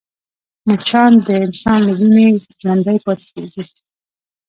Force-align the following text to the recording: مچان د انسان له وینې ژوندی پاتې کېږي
مچان 0.67 1.11
د 1.27 1.29
انسان 1.45 1.79
له 1.87 1.93
وینې 1.99 2.25
ژوندی 2.61 2.97
پاتې 3.05 3.27
کېږي 3.33 3.63